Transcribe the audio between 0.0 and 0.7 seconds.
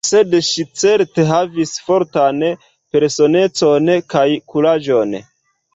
Sed ŝi